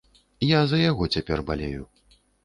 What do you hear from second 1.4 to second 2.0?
балею.